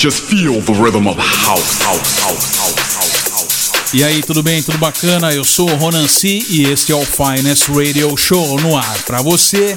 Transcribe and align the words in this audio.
Just 0.00 0.22
feel 0.22 0.62
the 0.62 0.72
rhythm 0.72 1.06
of 1.06 1.18
house, 1.18 1.82
house, 1.82 2.20
house, 2.20 2.56
house, 2.56 3.28
house. 3.34 3.94
E 3.94 4.02
aí, 4.02 4.22
tudo 4.22 4.42
bem? 4.42 4.62
Tudo 4.62 4.78
bacana? 4.78 5.30
Eu 5.34 5.44
sou 5.44 5.70
o 5.70 5.76
Ronan 5.76 6.08
C 6.08 6.42
e 6.48 6.64
este 6.64 6.90
é 6.90 6.94
o 6.94 7.04
Finest 7.04 7.68
Radio 7.68 8.16
Show 8.16 8.58
no 8.62 8.78
ar 8.78 9.02
para 9.02 9.20
você. 9.20 9.76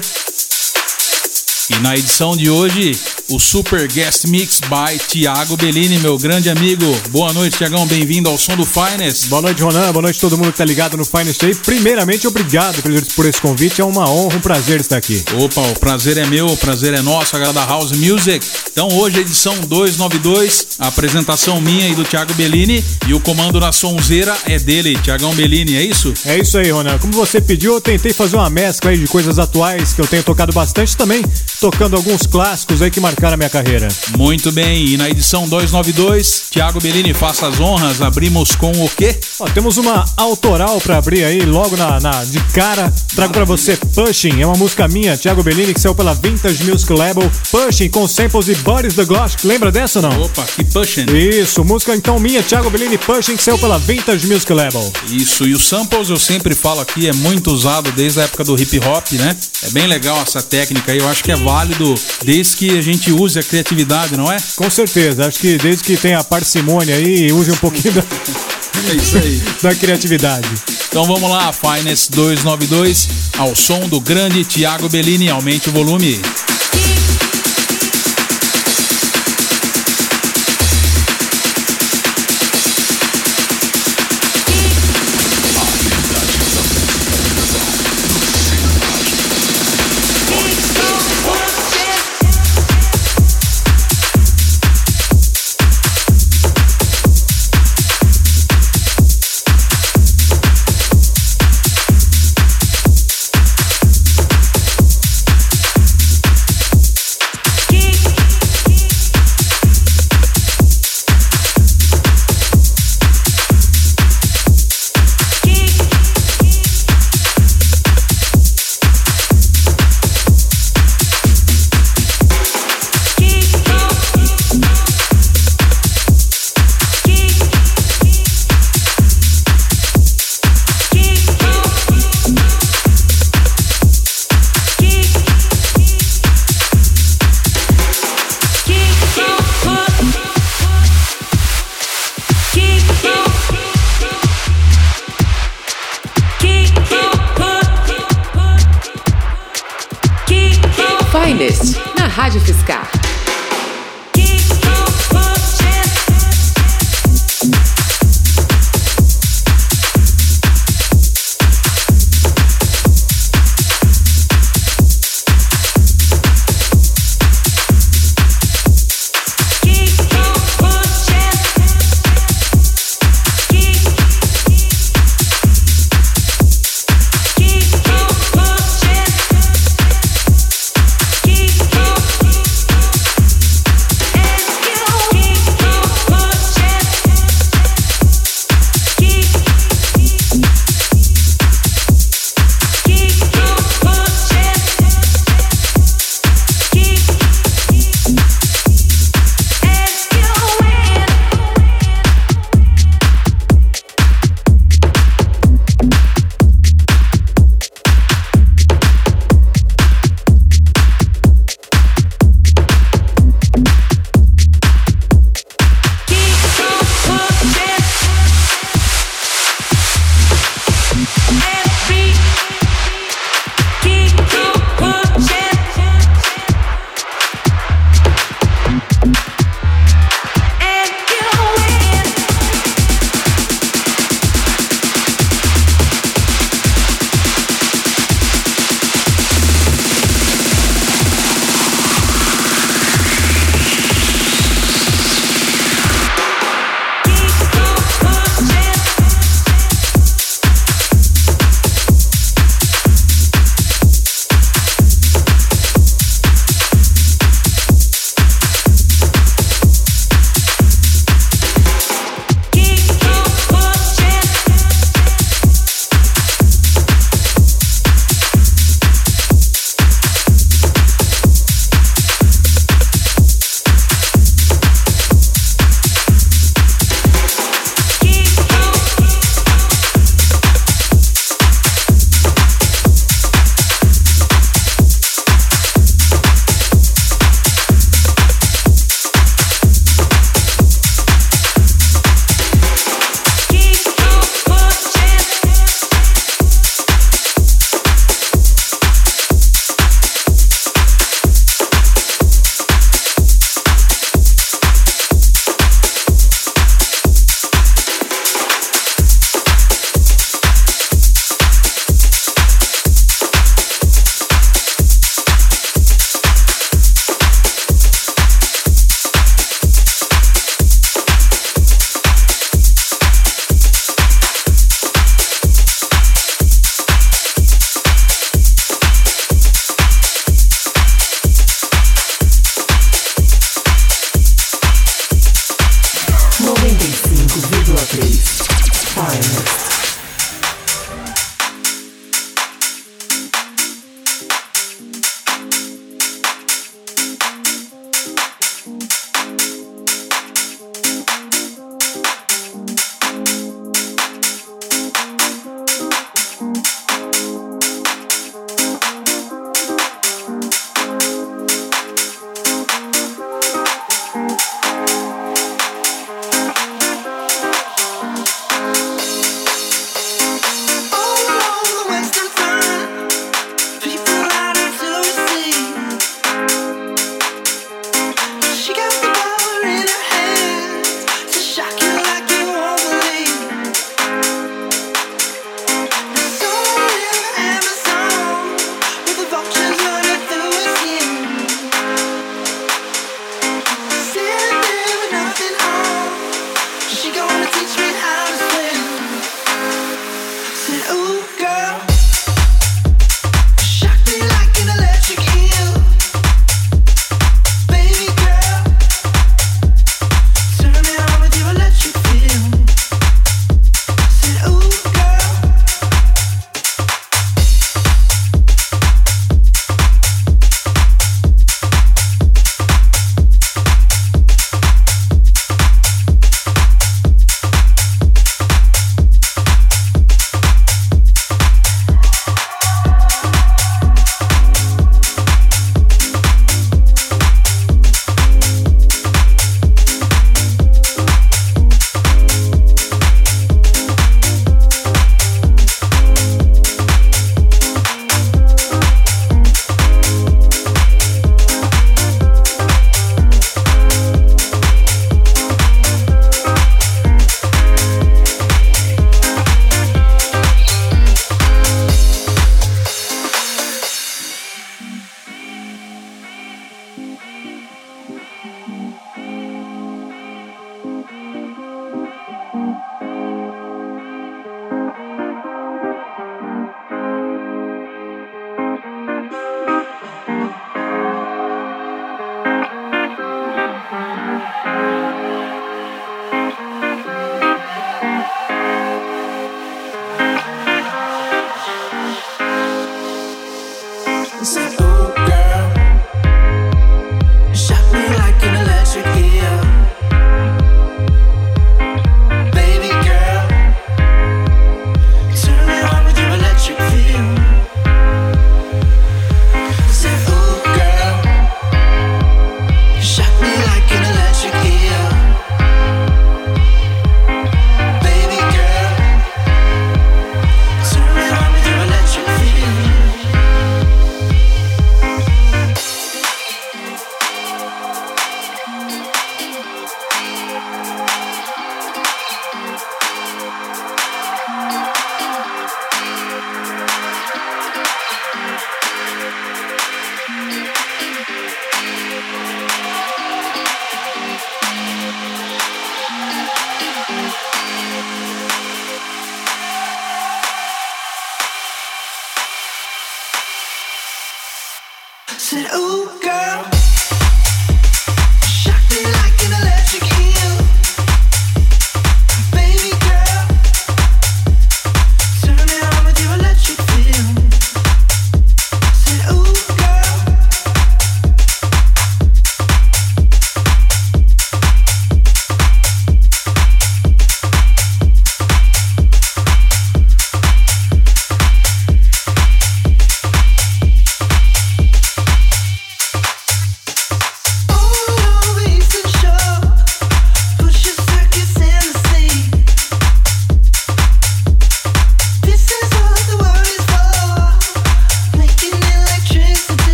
E 1.68 1.78
na 1.82 1.94
edição 1.94 2.34
de 2.34 2.48
hoje, 2.48 2.98
o 3.28 3.38
Super 3.40 3.88
Guest 3.88 4.26
Mix 4.26 4.60
by 4.60 4.98
Thiago 4.98 5.56
Bellini, 5.56 5.98
meu 5.98 6.18
grande 6.18 6.50
amigo. 6.50 6.84
Boa 7.08 7.32
noite, 7.32 7.56
Tiagão. 7.56 7.86
Bem-vindo 7.86 8.28
ao 8.28 8.36
som 8.36 8.54
do 8.54 8.66
Finest. 8.66 9.28
Boa 9.28 9.40
noite, 9.40 9.62
Ronan. 9.62 9.92
Boa 9.92 10.02
noite 10.02 10.18
a 10.18 10.20
todo 10.20 10.36
mundo 10.36 10.52
que 10.52 10.58
tá 10.58 10.64
ligado 10.64 10.96
no 10.96 11.04
Finest 11.04 11.42
aí. 11.44 11.54
Primeiramente, 11.54 12.26
obrigado 12.26 12.82
por 13.14 13.26
esse 13.26 13.40
convite. 13.40 13.80
É 13.80 13.84
uma 13.84 14.10
honra, 14.10 14.36
um 14.36 14.40
prazer 14.40 14.80
estar 14.80 14.98
aqui. 14.98 15.24
Opa, 15.40 15.62
o 15.62 15.78
prazer 15.78 16.18
é 16.18 16.26
meu, 16.26 16.46
o 16.46 16.56
prazer 16.56 16.92
é 16.92 17.00
nosso, 17.00 17.34
a 17.34 17.38
galera 17.38 17.54
da 17.54 17.64
House 17.64 17.92
Music. 17.92 18.46
Então, 18.70 18.88
hoje, 18.88 19.20
edição 19.20 19.58
292, 19.60 20.66
a 20.78 20.88
apresentação 20.88 21.60
minha 21.60 21.88
e 21.88 21.94
do 21.94 22.04
Thiago 22.04 22.34
Bellini. 22.34 22.84
E 23.08 23.14
o 23.14 23.20
comando 23.20 23.58
na 23.58 23.72
sonzeira 23.72 24.36
é 24.44 24.58
dele, 24.58 24.98
Tiagão 25.02 25.34
Bellini, 25.34 25.76
é 25.76 25.82
isso? 25.82 26.12
É 26.26 26.38
isso 26.38 26.58
aí, 26.58 26.70
Ronan. 26.70 26.98
Como 26.98 27.12
você 27.12 27.40
pediu, 27.40 27.74
eu 27.74 27.80
tentei 27.80 28.12
fazer 28.12 28.36
uma 28.36 28.50
mescla 28.50 28.90
aí 28.90 28.98
de 28.98 29.06
coisas 29.06 29.38
atuais 29.38 29.94
que 29.94 30.00
eu 30.00 30.06
tenho 30.06 30.22
tocado 30.22 30.52
bastante 30.52 30.96
também, 30.96 31.24
tocando 31.58 31.96
alguns 31.96 32.26
clássicos 32.26 32.82
aí 32.82 32.90
que 32.90 33.00
marcaram 33.00 33.13
a 33.22 33.36
minha 33.36 33.50
carreira. 33.50 33.88
Muito 34.16 34.52
bem, 34.52 34.86
e 34.86 34.96
na 34.96 35.08
edição 35.08 35.48
292, 35.48 36.44
Thiago 36.50 36.80
Bellini, 36.80 37.14
faça 37.14 37.46
as 37.48 37.60
honras, 37.60 38.00
abrimos 38.00 38.54
com 38.54 38.70
o 38.72 38.88
quê? 38.88 39.18
Ó, 39.40 39.46
temos 39.46 39.76
uma 39.76 40.04
autoral 40.16 40.80
pra 40.80 40.98
abrir 40.98 41.24
aí, 41.24 41.40
logo 41.40 41.76
na, 41.76 42.00
na 42.00 42.24
de 42.24 42.40
cara. 42.52 42.92
Trago 43.14 43.32
pra 43.32 43.44
você 43.44 43.76
Pushing, 43.94 44.40
é 44.40 44.46
uma 44.46 44.56
música 44.56 44.86
minha, 44.88 45.16
Thiago 45.16 45.42
Bellini, 45.42 45.74
que 45.74 45.80
saiu 45.80 45.94
pela 45.94 46.14
Vintage 46.14 46.64
Music 46.64 46.92
Label. 46.92 47.30
Pushing 47.50 47.88
com 47.88 48.06
samples 48.06 48.46
de 48.46 48.54
Boris 48.56 48.94
the 48.94 49.04
Gloss. 49.04 49.36
Lembra 49.44 49.70
dessa 49.70 50.00
ou 50.00 50.02
não? 50.02 50.22
Opa, 50.22 50.44
que 50.44 50.64
pushing. 50.64 51.06
Isso, 51.14 51.64
música 51.64 51.94
então 51.94 52.18
minha, 52.18 52.42
Thiago 52.42 52.70
Bellini 52.70 52.98
Pushing, 52.98 53.36
que 53.36 53.42
saiu 53.42 53.58
pela 53.58 53.78
Vintage 53.78 54.26
Music 54.26 54.52
Label. 54.52 54.92
Isso, 55.10 55.46
e 55.46 55.54
os 55.54 55.66
samples 55.66 56.10
eu 56.10 56.18
sempre 56.18 56.54
falo 56.54 56.80
aqui, 56.80 57.08
é 57.08 57.12
muito 57.12 57.50
usado 57.50 57.90
desde 57.92 58.20
a 58.20 58.24
época 58.24 58.44
do 58.44 58.60
hip 58.60 58.78
hop, 58.80 59.12
né? 59.12 59.36
É 59.62 59.70
bem 59.70 59.86
legal 59.86 60.18
essa 60.20 60.42
técnica 60.42 60.92
aí, 60.92 60.98
eu 60.98 61.08
acho 61.08 61.22
que 61.22 61.32
é 61.32 61.36
válido 61.36 61.94
desde 62.24 62.56
que 62.56 62.78
a 62.78 62.82
gente 62.82 63.03
use 63.12 63.38
a 63.38 63.42
criatividade, 63.42 64.16
não 64.16 64.30
é? 64.30 64.36
Com 64.56 64.70
certeza, 64.70 65.26
acho 65.26 65.38
que 65.38 65.56
desde 65.58 65.82
que 65.84 65.96
tenha 65.96 66.22
parcimônia 66.24 66.96
aí, 66.96 67.32
use 67.32 67.50
um 67.50 67.56
pouquinho 67.56 67.94
da, 67.94 68.02
É 68.90 68.94
isso 68.94 69.16
aí. 69.16 69.42
da 69.62 69.74
criatividade. 69.74 70.48
Então 70.88 71.04
vamos 71.06 71.28
lá, 71.30 71.52
Finest 71.52 72.10
292, 72.12 73.08
ao 73.38 73.54
som 73.54 73.88
do 73.88 74.00
grande 74.00 74.44
Thiago 74.44 74.88
Bellini, 74.88 75.28
aumente 75.28 75.68
o 75.68 75.72
volume. 75.72 76.20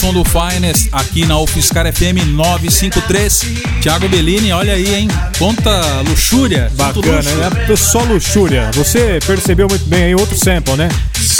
Som 0.00 0.14
do 0.14 0.24
Finest 0.24 0.88
aqui 0.92 1.26
na 1.26 1.38
UFSCar 1.38 1.84
FM 1.92 2.24
953. 2.28 3.44
Thiago 3.82 4.08
Bellini, 4.08 4.50
olha 4.50 4.72
aí, 4.72 4.94
hein? 4.94 5.08
Quanta 5.38 6.00
luxúria. 6.08 6.72
Bacana, 6.74 7.30
é 7.68 7.76
só 7.76 8.02
luxúria. 8.04 8.70
Você 8.72 9.18
percebeu 9.26 9.68
muito 9.68 9.84
bem 9.84 10.04
aí 10.04 10.14
outro 10.14 10.34
sample, 10.38 10.74
né? 10.74 10.88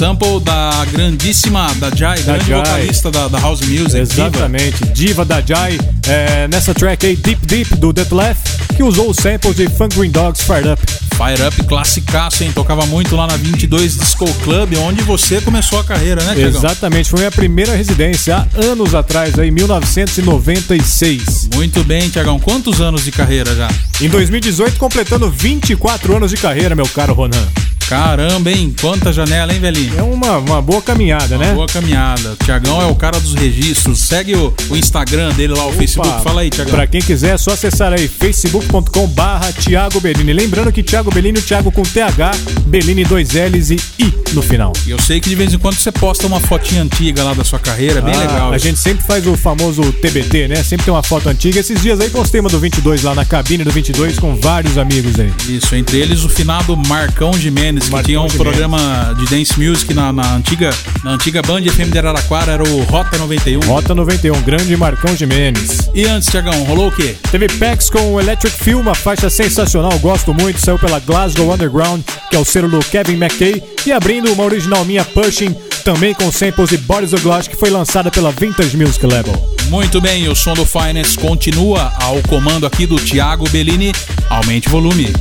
Sample 0.00 0.40
da 0.40 0.86
grandíssima 0.90 1.74
da 1.74 1.94
Jai, 1.94 2.22
da 2.22 2.32
grande 2.32 2.48
Jai. 2.48 2.58
vocalista 2.58 3.10
da, 3.10 3.28
da, 3.28 3.38
House 3.38 3.60
Music. 3.60 3.98
Exatamente, 3.98 4.80
diva, 4.86 4.94
diva 4.94 5.24
da 5.26 5.42
Jai. 5.42 5.78
É, 6.08 6.48
nessa 6.48 6.72
track 6.72 7.04
aí, 7.04 7.14
Deep 7.14 7.46
Deep, 7.46 7.76
do 7.76 7.92
Detlef, 7.92 8.38
que 8.74 8.82
usou 8.82 9.10
o 9.10 9.14
sample 9.14 9.52
de 9.52 9.68
Funk 9.68 9.94
Green 9.94 10.10
Dogs 10.10 10.42
Fired 10.42 10.70
Up. 10.70 10.82
Fire 11.14 11.46
Up, 11.46 11.64
classicaço, 11.64 12.42
hein? 12.42 12.50
Tocava 12.50 12.86
muito 12.86 13.14
lá 13.14 13.26
na 13.26 13.36
22 13.36 13.98
Disco 13.98 14.24
Club, 14.42 14.72
onde 14.78 15.02
você 15.02 15.38
começou 15.38 15.78
a 15.78 15.84
carreira, 15.84 16.24
né, 16.24 16.34
Tiagão? 16.34 16.60
Exatamente, 16.60 17.10
foi 17.10 17.18
minha 17.18 17.30
primeira 17.30 17.76
residência 17.76 18.36
há 18.36 18.46
anos 18.58 18.94
atrás, 18.94 19.38
aí, 19.38 19.50
1996. 19.50 21.50
Muito 21.54 21.84
bem, 21.84 22.08
Tiagão. 22.08 22.40
Quantos 22.40 22.80
anos 22.80 23.04
de 23.04 23.12
carreira 23.12 23.54
já? 23.54 23.68
Em 24.00 24.08
2018, 24.08 24.78
completando 24.78 25.30
24 25.30 26.16
anos 26.16 26.30
de 26.30 26.38
carreira, 26.38 26.74
meu 26.74 26.88
caro 26.88 27.12
Ronan. 27.12 27.46
Caramba, 27.90 28.52
hein? 28.52 28.72
Quanta 28.80 29.12
janela, 29.12 29.52
hein, 29.52 29.58
velhinho? 29.58 29.98
É 29.98 30.02
uma, 30.04 30.38
uma 30.38 30.62
boa 30.62 30.80
caminhada, 30.80 31.34
uma 31.34 31.44
né? 31.44 31.52
Boa 31.52 31.66
caminhada. 31.66 32.34
O 32.34 32.36
Tiagão 32.36 32.80
é 32.80 32.86
o 32.86 32.94
cara 32.94 33.18
dos 33.18 33.34
registros. 33.34 33.98
Segue 33.98 34.36
o, 34.36 34.54
o 34.68 34.76
Instagram 34.76 35.30
dele 35.32 35.54
lá, 35.54 35.64
o 35.64 35.70
Opa, 35.70 35.78
Facebook. 35.78 36.22
Fala 36.22 36.42
aí, 36.42 36.50
Tiagão. 36.50 36.72
Pra 36.72 36.86
quem 36.86 37.00
quiser, 37.00 37.34
é 37.34 37.36
só 37.36 37.50
acessar 37.50 37.92
aí 37.92 38.06
facebook.com/barra 38.06 39.52
Thiago 39.54 40.00
Bellini. 40.00 40.32
Lembrando 40.32 40.70
que 40.70 40.84
Thiago 40.84 41.10
Bellini, 41.10 41.40
o 41.40 41.42
Thiago 41.42 41.72
com 41.72 41.82
TH, 41.82 42.30
Bellini 42.66 43.02
dois 43.02 43.30
L's 43.32 43.70
e 43.70 43.80
I 43.98 44.14
no 44.34 44.40
final. 44.40 44.72
E 44.86 44.92
eu 44.92 45.00
sei 45.00 45.18
que 45.18 45.28
de 45.28 45.34
vez 45.34 45.52
em 45.52 45.58
quando 45.58 45.74
você 45.74 45.90
posta 45.90 46.28
uma 46.28 46.38
fotinha 46.38 46.84
antiga 46.84 47.24
lá 47.24 47.34
da 47.34 47.42
sua 47.42 47.58
carreira, 47.58 48.00
bem 48.00 48.14
ah, 48.14 48.18
legal. 48.20 48.52
A 48.52 48.58
gente 48.58 48.78
sempre 48.78 49.04
faz 49.04 49.26
o 49.26 49.36
famoso 49.36 49.82
TBT, 49.94 50.46
né? 50.46 50.62
Sempre 50.62 50.84
tem 50.84 50.94
uma 50.94 51.02
foto 51.02 51.28
antiga. 51.28 51.58
Esses 51.58 51.82
dias 51.82 51.98
aí 52.00 52.08
postei 52.08 52.40
uma 52.40 52.50
do 52.50 52.60
22 52.60 53.02
lá 53.02 53.16
na 53.16 53.24
cabine 53.24 53.64
do 53.64 53.72
22 53.72 54.16
com 54.16 54.36
vários 54.36 54.78
amigos 54.78 55.18
aí. 55.18 55.32
Isso, 55.48 55.74
entre 55.74 55.98
eles 55.98 56.22
o 56.22 56.28
finado 56.28 56.76
Marcão 56.76 57.32
Jimenez 57.32 57.79
que 57.88 58.02
tinha 58.02 58.20
um 58.20 58.28
programa 58.28 59.14
de 59.18 59.26
dance 59.26 59.58
music 59.58 59.94
na, 59.94 60.12
na, 60.12 60.34
antiga, 60.34 60.70
na 61.02 61.12
antiga 61.12 61.42
Band 61.42 61.62
FM 61.62 61.90
de 61.90 61.98
Araraquara, 61.98 62.52
era 62.52 62.62
o 62.62 62.82
Rota 62.82 63.16
91. 63.16 63.60
Rota 63.60 63.94
91, 63.94 64.42
grande 64.42 64.76
Marcão 64.76 65.16
Jimenez. 65.16 65.90
E 65.94 66.04
antes, 66.04 66.28
Tiagão, 66.28 66.64
rolou 66.64 66.88
o 66.88 66.92
quê? 66.92 67.16
Teve 67.30 67.48
Pex 67.48 67.88
com 67.88 68.14
o 68.14 68.20
Electric 68.20 68.56
Feel, 68.56 68.80
uma 68.80 68.94
faixa 68.94 69.30
sensacional, 69.30 69.98
gosto 69.98 70.34
muito, 70.34 70.60
saiu 70.60 70.78
pela 70.78 71.00
Glasgow 71.00 71.52
Underground, 71.52 72.02
que 72.28 72.36
é 72.36 72.38
o 72.38 72.44
selo 72.44 72.68
do 72.68 72.78
Kevin 72.80 73.14
McKay, 73.14 73.62
e 73.86 73.92
abrindo 73.92 74.32
uma 74.32 74.44
original 74.44 74.84
minha 74.84 75.04
Pushing, 75.04 75.54
também 75.84 76.14
com 76.14 76.30
samples 76.30 76.70
de 76.70 76.78
Boris 76.78 77.12
Glass, 77.12 77.48
que 77.48 77.56
foi 77.56 77.70
lançada 77.70 78.10
pela 78.10 78.30
Vintage 78.30 78.76
Music 78.76 79.04
Label. 79.06 79.34
Muito 79.68 80.00
bem, 80.00 80.28
o 80.28 80.34
som 80.34 80.52
do 80.54 80.66
Finance 80.66 81.16
continua 81.16 81.92
ao 82.00 82.20
comando 82.22 82.66
aqui 82.66 82.86
do 82.86 82.96
Thiago 82.96 83.48
Bellini. 83.50 83.92
Aumente 84.28 84.68
o 84.68 84.70
volume. 84.70 85.12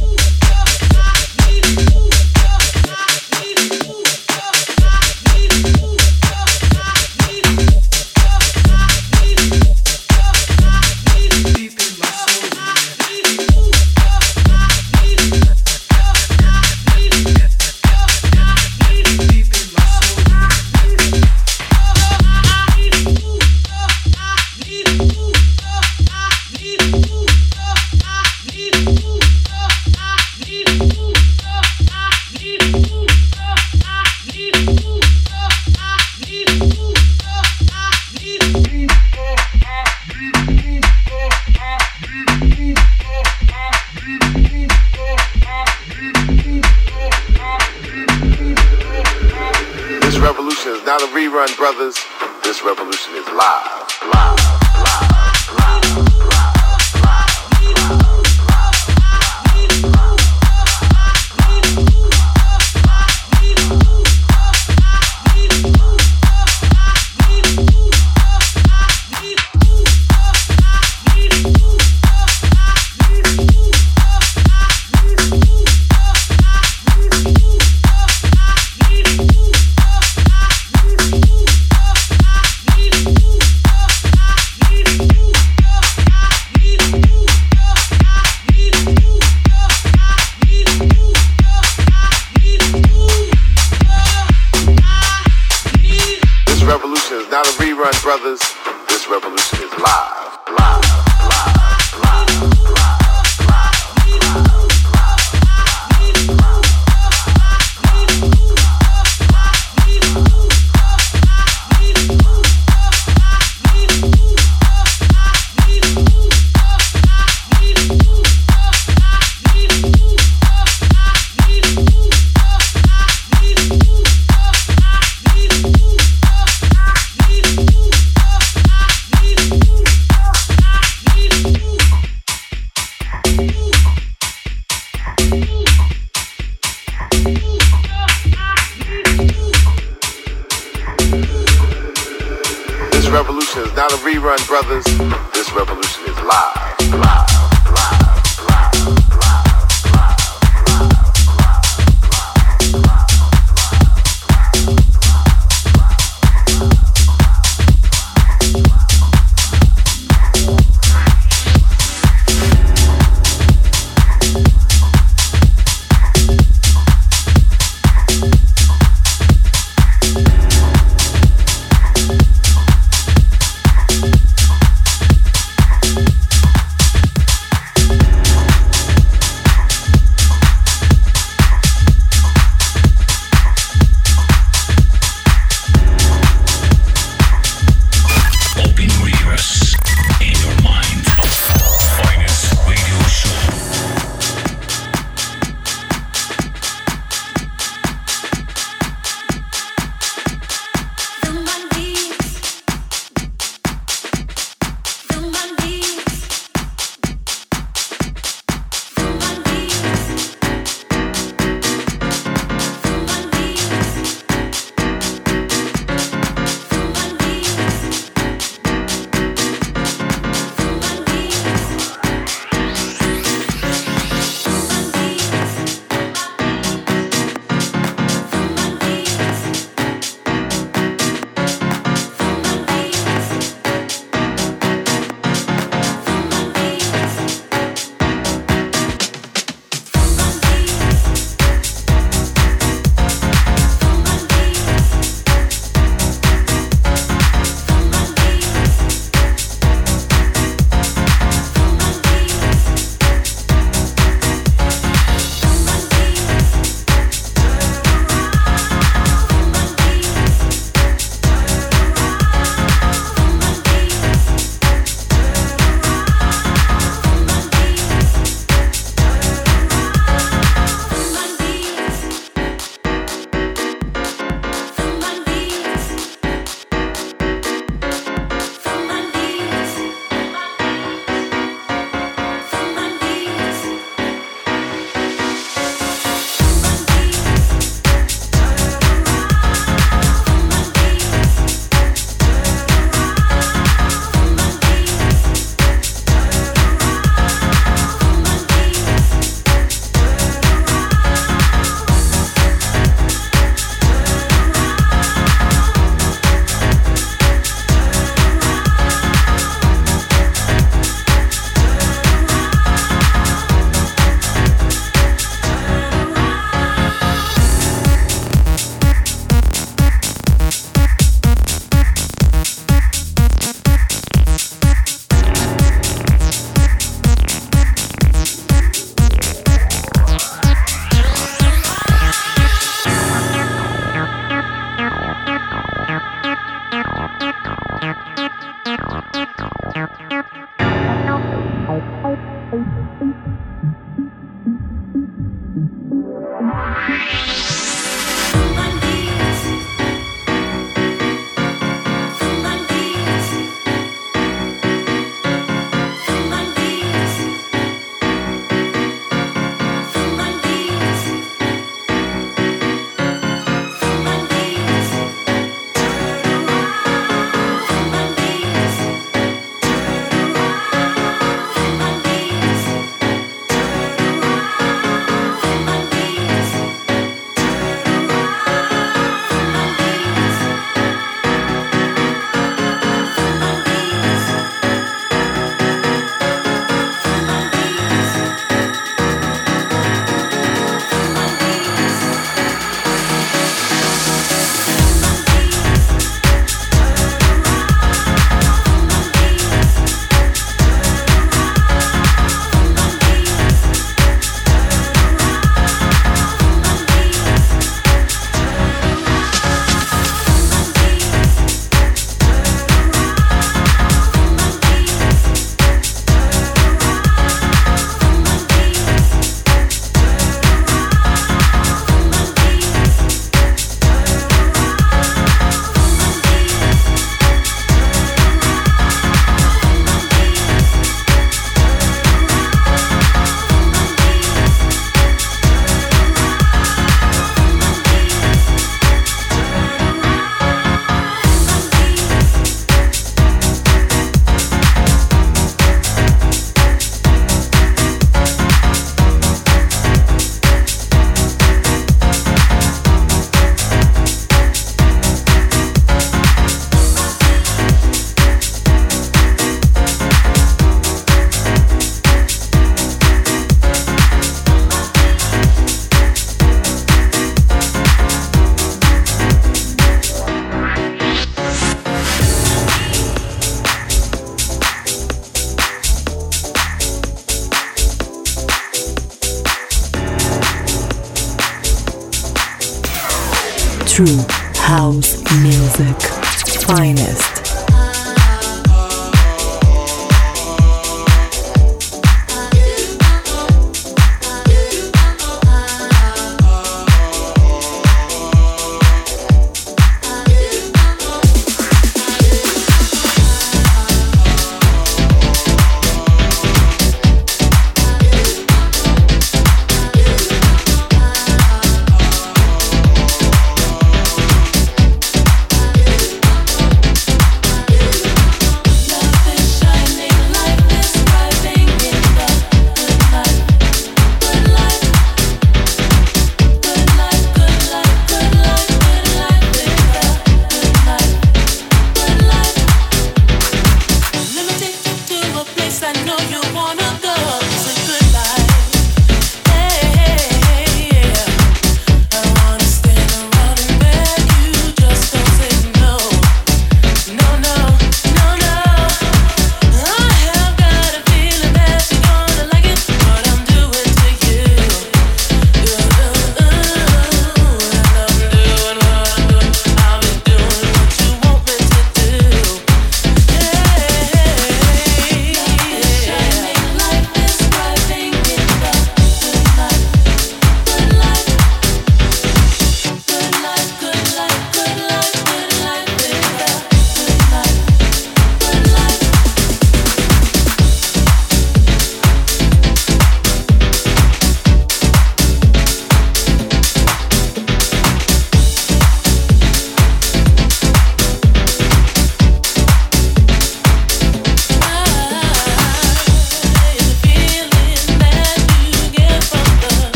brothers. 98.30 98.59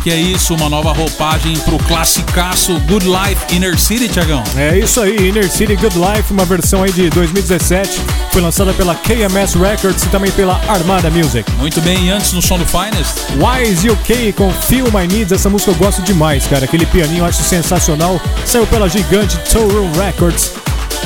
Que 0.00 0.10
é 0.10 0.16
isso? 0.16 0.54
Uma 0.54 0.68
nova 0.68 0.92
roupagem 0.92 1.58
pro 1.58 1.76
classicaço 1.78 2.78
Good 2.80 3.06
Life 3.06 3.54
Inner 3.54 3.78
City, 3.78 4.08
Tiagão? 4.08 4.42
É 4.56 4.78
isso 4.78 5.00
aí, 5.00 5.28
Inner 5.28 5.50
City 5.50 5.76
Good 5.76 5.96
Life, 5.96 6.32
uma 6.32 6.44
versão 6.44 6.82
aí 6.82 6.90
de 6.90 7.10
2017. 7.10 8.00
Foi 8.32 8.40
lançada 8.40 8.72
pela 8.72 8.94
KMS 8.94 9.58
Records 9.58 10.02
e 10.04 10.08
também 10.08 10.30
pela 10.32 10.54
Armada 10.68 11.10
Music. 11.10 11.50
Muito 11.52 11.80
bem, 11.82 12.06
e 12.06 12.10
antes 12.10 12.32
no 12.32 12.40
som 12.40 12.58
do 12.58 12.64
Finest? 12.64 13.18
Wise 13.36 13.90
UK 13.90 14.32
com 14.32 14.50
Feel 14.50 14.86
My 14.86 15.06
Needs, 15.06 15.32
essa 15.32 15.50
música 15.50 15.70
eu 15.70 15.74
gosto 15.74 16.00
demais, 16.02 16.46
cara. 16.46 16.64
Aquele 16.64 16.86
pianinho 16.86 17.20
eu 17.20 17.26
acho 17.26 17.42
sensacional. 17.42 18.20
Saiu 18.46 18.66
pela 18.66 18.88
gigante 18.88 19.38
Tour 19.50 19.90
Records. 19.98 20.52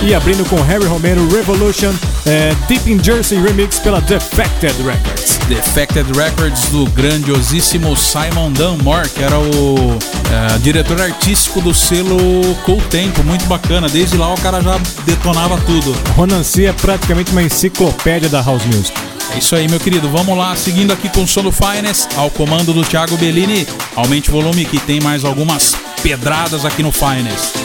E 0.03 0.15
abrindo 0.15 0.45
com 0.49 0.61
Harry 0.63 0.85
Romero 0.85 1.27
Revolution, 1.29 1.93
é, 2.27 2.55
Deep 2.69 2.91
in 2.91 3.03
Jersey 3.03 3.41
Remix 3.41 3.79
pela 3.79 4.01
Defected 4.01 4.75
Records. 4.83 5.39
Defected 5.49 6.07
Records 6.17 6.69
do 6.71 6.87
grandiosíssimo 6.91 7.97
Simon 7.97 8.53
Dunmore, 8.53 9.09
que 9.09 9.23
era 9.23 9.39
o 9.39 9.99
é, 10.31 10.59
diretor 10.59 11.01
artístico 11.01 11.61
do 11.61 11.75
selo 11.75 12.19
Cool 12.65 12.81
Tempo, 12.91 13.23
muito 13.25 13.47
bacana. 13.47 13.89
Desde 13.89 14.17
lá 14.17 14.33
o 14.33 14.41
cara 14.41 14.61
já 14.63 14.79
detonava 15.05 15.59
tudo. 15.67 15.95
Ronan 16.17 16.43
C 16.43 16.67
é 16.67 16.73
praticamente 16.73 17.33
uma 17.33 17.43
enciclopédia 17.43 18.29
da 18.29 18.43
House 18.43 18.65
Music. 18.65 18.93
É 19.35 19.39
isso 19.39 19.57
aí, 19.57 19.69
meu 19.69 19.81
querido. 19.81 20.09
Vamos 20.09 20.37
lá, 20.37 20.55
seguindo 20.55 20.93
aqui 20.93 21.09
com 21.09 21.23
o 21.23 21.27
som 21.27 21.43
do 21.43 21.51
Finest, 21.51 22.09
ao 22.17 22.31
comando 22.31 22.73
do 22.73 22.85
Thiago 22.85 23.17
Bellini. 23.17 23.67
Aumente 23.97 24.31
o 24.31 24.33
volume 24.33 24.65
que 24.65 24.79
tem 24.79 25.01
mais 25.01 25.25
algumas 25.25 25.75
pedradas 26.03 26.65
aqui 26.65 26.83
no 26.83 26.93
Finest. 26.93 27.64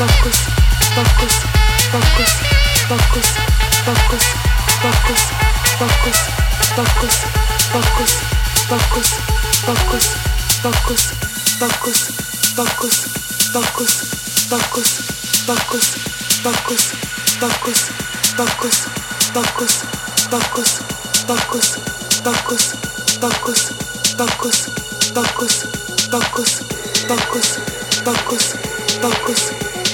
Focus. 0.00 0.50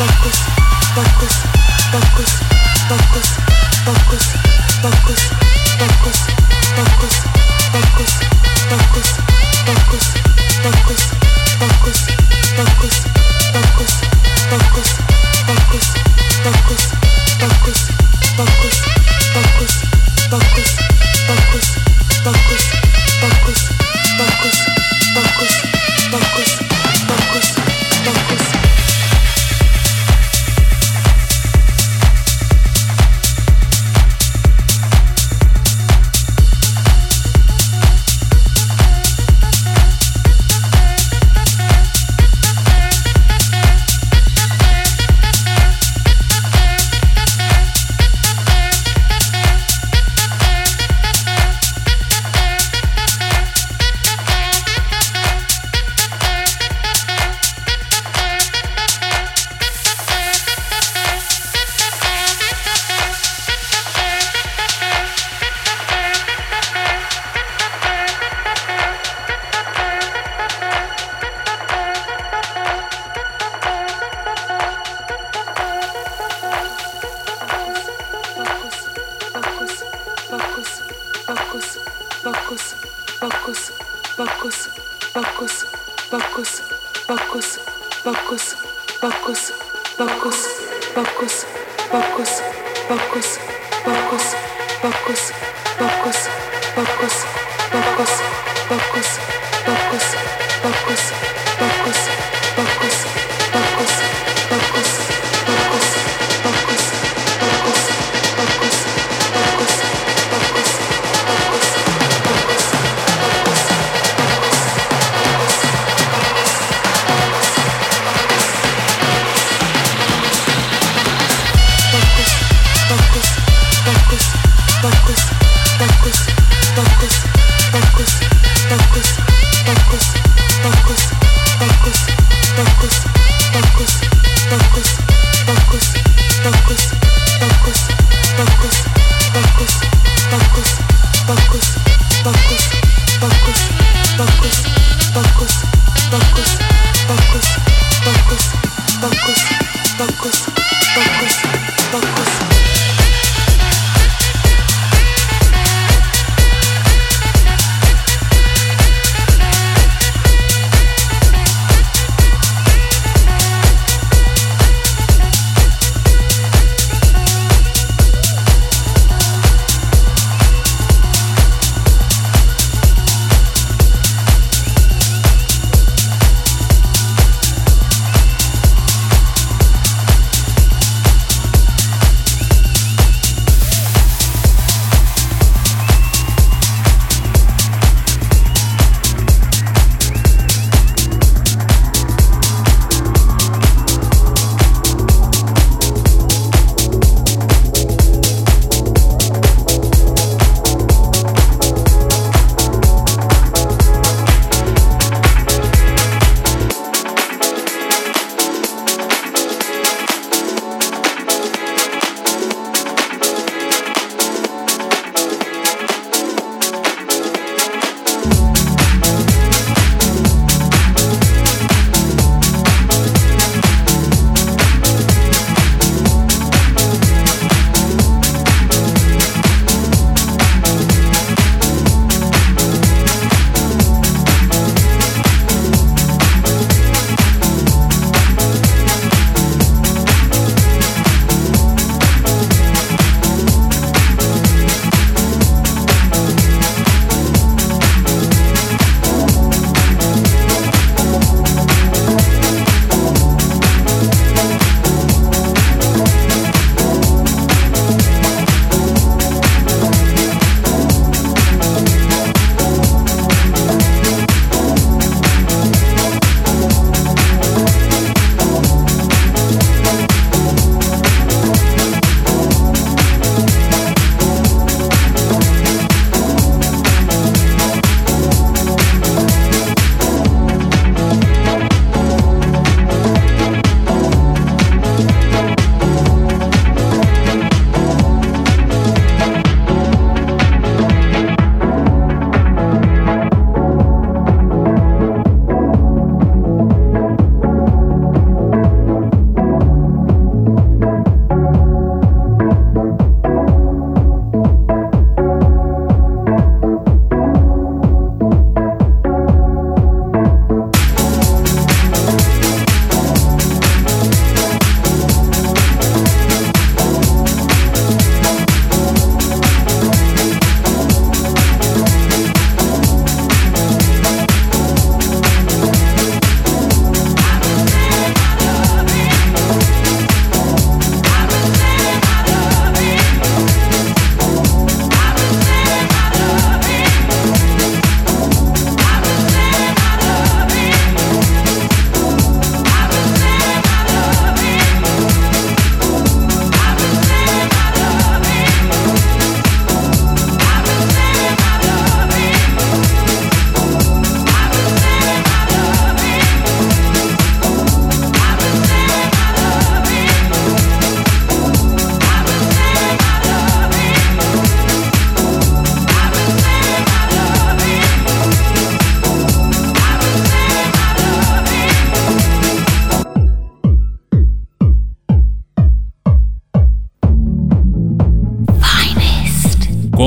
focus, 0.00 0.38
focus, 0.94 1.34
focus. 1.92 2.60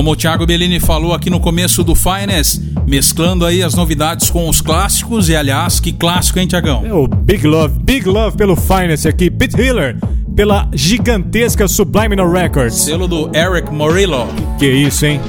Como 0.03 0.11
o 0.11 0.15
Thiago 0.17 0.45
Bellini 0.45 0.81
falou 0.81 1.13
aqui 1.13 1.29
no 1.29 1.39
começo 1.39 1.81
do 1.81 1.95
Finest, 1.95 2.59
mesclando 2.85 3.45
aí 3.45 3.63
as 3.63 3.73
novidades 3.73 4.29
com 4.29 4.49
os 4.49 4.59
clássicos, 4.59 5.29
e 5.29 5.35
aliás, 5.35 5.79
que 5.79 5.93
clássico, 5.93 6.39
hein, 6.39 6.45
Tiagão? 6.45 6.85
É 6.85 6.93
o 6.93 7.07
Big 7.07 7.47
Love, 7.47 7.79
Big 7.79 8.09
Love 8.09 8.35
pelo 8.35 8.57
Finest 8.57 9.05
aqui, 9.05 9.31
Pete 9.31 9.55
Hiller 9.61 9.97
pela 10.35 10.67
gigantesca 10.73 11.69
Subliminal 11.69 12.29
Records. 12.29 12.79
Selo 12.79 13.07
do 13.07 13.31
Eric 13.33 13.71
Morillo. 13.73 14.27
Que 14.59 14.65
isso, 14.65 15.05
hein? 15.05 15.21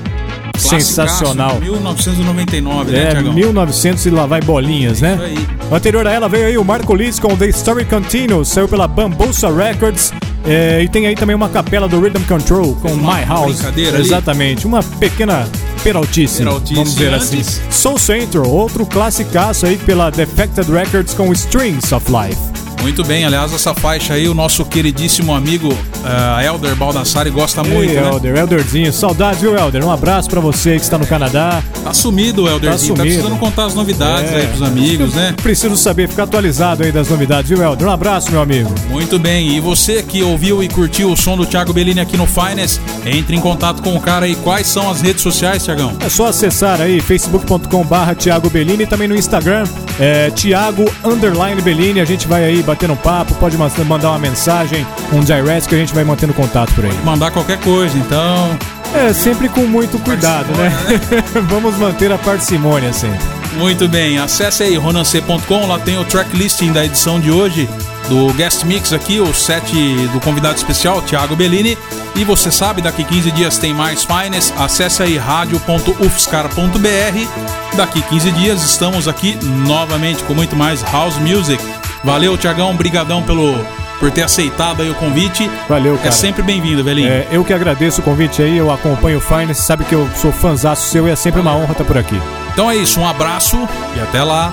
Sensacional. 0.58 1.60
1999, 1.60 2.90
né, 2.90 2.98
É, 2.98 3.10
Thiagão? 3.12 3.32
1900 3.32 4.06
e 4.06 4.10
lá 4.10 4.26
vai 4.26 4.40
bolinhas, 4.40 5.00
né? 5.00 5.14
Isso 5.14 5.22
aí. 5.22 5.46
Anterior 5.72 6.04
a 6.04 6.10
ela 6.10 6.28
veio 6.28 6.46
aí 6.46 6.58
o 6.58 6.64
Marco 6.64 6.96
Liz 6.96 7.20
com 7.20 7.36
The 7.36 7.46
Story 7.46 7.84
Continues, 7.84 8.48
saiu 8.48 8.66
pela 8.66 8.88
Bambusa 8.88 9.54
Records. 9.54 10.12
É, 10.46 10.82
e 10.82 10.88
tem 10.88 11.06
aí 11.06 11.14
também 11.14 11.34
uma 11.34 11.48
capela 11.48 11.88
do 11.88 12.00
Rhythm 12.00 12.22
Control 12.28 12.74
com 12.76 12.92
uma 12.92 13.16
My 13.16 13.24
House. 13.24 13.56
brincadeira 13.56 13.96
ali. 13.96 14.06
Exatamente, 14.06 14.66
uma 14.66 14.82
pequena 14.82 15.48
peraltice, 15.82 16.38
Peraltice. 16.38 16.74
vamos 16.74 17.00
E 17.00 17.06
assim. 17.08 17.42
Soul 17.70 17.98
Central, 17.98 18.48
outro 18.48 18.86
classicaço 18.86 19.66
aí 19.66 19.76
pela 19.76 20.10
Defected 20.10 20.70
Records 20.70 21.14
com 21.14 21.32
Strings 21.32 21.92
of 21.92 22.06
Life. 22.10 22.53
Muito 22.84 23.02
bem, 23.02 23.24
aliás, 23.24 23.50
essa 23.54 23.72
faixa 23.72 24.12
aí, 24.12 24.28
o 24.28 24.34
nosso 24.34 24.62
queridíssimo 24.62 25.34
amigo 25.34 25.72
uh, 25.72 26.40
Elder 26.46 26.76
Baldassari 26.76 27.30
gosta 27.30 27.62
muito, 27.64 27.90
Ei, 27.90 27.98
né? 27.98 28.08
Elder, 28.10 28.36
Elderzinho, 28.36 28.92
saudades, 28.92 29.40
viu, 29.40 29.56
Elder? 29.56 29.82
Um 29.82 29.90
abraço 29.90 30.28
pra 30.28 30.38
você 30.38 30.76
que 30.76 30.82
está 30.82 30.98
no 30.98 31.06
Canadá. 31.06 31.62
Tá 31.82 31.94
sumido 31.94 32.46
Elderzinho, 32.46 32.94
tá, 32.94 33.02
sumido. 33.02 33.16
precisando 33.16 33.38
contar 33.40 33.64
as 33.64 33.74
novidades 33.74 34.30
É. 34.30 34.36
aí 34.36 34.46
pros 34.48 34.60
amigos, 34.62 35.14
né? 35.14 35.34
Preciso 35.42 35.78
saber, 35.78 36.08
ficar 36.10 36.24
atualizado 36.24 36.82
aí 36.84 36.92
das 36.92 37.08
novidades, 37.08 37.48
viu, 37.48 37.62
Elder? 37.62 37.88
Um 37.88 37.90
abraço, 37.90 38.30
meu 38.30 38.42
amigo. 38.42 38.70
Muito 38.90 39.18
bem, 39.18 39.48
e 39.56 39.60
você 39.60 40.02
que 40.02 40.22
ouviu 40.22 40.62
e 40.62 40.68
curtiu 40.68 41.10
o 41.10 41.16
som 41.16 41.38
do 41.38 41.46
Thiago 41.46 41.72
Bellini 41.72 42.00
aqui 42.00 42.18
no 42.18 42.26
Finest, 42.26 42.80
entre 43.06 43.34
em 43.34 43.40
contato 43.40 43.82
com 43.82 43.96
o 43.96 44.00
cara 44.00 44.26
aí. 44.26 44.34
Quais 44.36 44.66
são 44.66 44.90
as 44.90 45.00
redes 45.00 45.22
sociais, 45.22 45.62
Thiagão? 45.64 45.96
É 46.00 46.08
só 46.10 46.26
acessar 46.26 46.82
aí 46.82 47.00
facebook.com 47.00 47.82
barra 47.84 48.14
Thiago 48.14 48.50
Bellini 48.50 48.82
e 48.82 48.86
também 48.86 49.08
no 49.08 49.16
Instagram, 49.16 49.64
é, 49.98 50.28
Thiago 50.30 50.84
Underline 51.02 51.62
Bellini. 51.62 52.00
A 52.00 52.04
gente 52.04 52.28
vai 52.28 52.44
aí 52.44 52.62
batendo 52.74 52.92
um 52.92 52.96
papo, 52.96 53.34
pode 53.36 53.56
ma- 53.56 53.70
mandar 53.86 54.10
uma 54.10 54.18
mensagem, 54.18 54.86
um 55.12 55.20
direct 55.20 55.68
que 55.68 55.74
a 55.74 55.78
gente 55.78 55.94
vai 55.94 56.04
mantendo 56.04 56.34
contato 56.34 56.74
por 56.74 56.84
aí. 56.84 56.92
Mandar 57.04 57.30
qualquer 57.30 57.58
coisa, 57.60 57.96
então. 57.96 58.58
É, 58.94 59.12
sempre 59.12 59.48
com 59.48 59.62
muito 59.62 59.98
cuidado, 60.00 60.52
né? 60.56 60.72
Vamos 61.48 61.76
manter 61.76 62.12
a 62.12 62.18
parcimônia 62.18 62.92
sempre. 62.92 63.18
Muito 63.56 63.88
bem, 63.88 64.18
acesse 64.18 64.64
aí 64.64 64.76
ronancê.com, 64.76 65.66
lá 65.66 65.78
tem 65.78 65.96
o 65.98 66.04
tracklisting 66.04 66.72
da 66.72 66.84
edição 66.84 67.20
de 67.20 67.30
hoje 67.30 67.68
do 68.08 68.32
Guest 68.34 68.64
Mix 68.64 68.92
aqui, 68.92 69.20
o 69.20 69.32
set 69.32 69.72
do 70.12 70.20
convidado 70.20 70.56
especial, 70.56 71.00
Thiago 71.02 71.36
Bellini. 71.36 71.78
E 72.16 72.24
você 72.24 72.50
sabe, 72.50 72.82
daqui 72.82 73.02
15 73.04 73.30
dias 73.30 73.56
tem 73.58 73.72
mais 73.72 74.04
Finest, 74.04 74.52
acesse 74.58 75.02
aí 75.02 75.16
radio.ufscar.br. 75.16 77.76
Daqui 77.76 78.02
15 78.02 78.30
dias 78.32 78.62
estamos 78.62 79.08
aqui 79.08 79.38
novamente 79.66 80.22
com 80.24 80.34
muito 80.34 80.54
mais 80.56 80.82
House 80.82 81.16
Music. 81.16 81.62
Valeu, 82.04 82.36
Tiagão, 82.36 82.76
brigadão 82.76 83.22
pelo 83.22 83.54
por 83.98 84.10
ter 84.10 84.22
aceitado 84.22 84.82
aí 84.82 84.90
o 84.90 84.94
convite. 84.94 85.50
Valeu, 85.68 85.96
cara. 85.96 86.08
É 86.08 86.12
sempre 86.12 86.42
bem-vindo, 86.42 86.84
Belinho. 86.84 87.08
É, 87.08 87.26
eu 87.30 87.44
que 87.44 87.52
agradeço 87.52 88.00
o 88.00 88.04
convite 88.04 88.42
aí, 88.42 88.56
eu 88.56 88.70
acompanho 88.70 89.18
o 89.18 89.20
Finance, 89.20 89.62
sabe 89.62 89.84
que 89.84 89.94
eu 89.94 90.08
sou 90.16 90.30
fãzaço 90.30 90.90
seu 90.90 91.08
e 91.08 91.10
é 91.10 91.16
sempre 91.16 91.40
uma 91.40 91.54
honra 91.56 91.72
estar 91.72 91.84
por 91.84 91.96
aqui. 91.96 92.20
Então 92.52 92.70
é 92.70 92.76
isso, 92.76 93.00
um 93.00 93.08
abraço 93.08 93.56
e 93.96 94.00
até 94.00 94.22
lá. 94.22 94.52